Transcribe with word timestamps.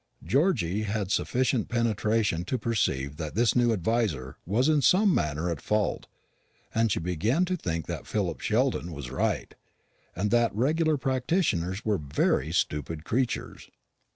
Georgy 0.23 0.81
had 0.81 1.11
sufficient 1.11 1.69
penetration 1.69 2.43
to 2.45 2.57
perceive 2.57 3.17
that 3.17 3.35
this 3.35 3.55
new 3.55 3.71
adviser 3.71 4.35
was 4.47 4.67
in 4.67 4.81
some 4.81 5.13
manner 5.13 5.47
at 5.51 5.61
fault; 5.61 6.07
and 6.73 6.91
she 6.91 6.99
began 6.99 7.45
to 7.45 7.55
think 7.55 7.85
that 7.85 8.07
Philip 8.07 8.39
Sheldon 8.39 8.93
was 8.93 9.11
right, 9.11 9.53
and 10.15 10.31
that 10.31 10.55
regular 10.55 10.97
practitioners 10.97 11.85
were 11.85 11.99
very 11.99 12.51
stupid 12.51 13.03
creatures. 13.05 13.69